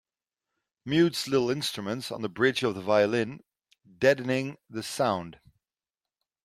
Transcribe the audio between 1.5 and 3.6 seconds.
instruments on the bridge of the violin,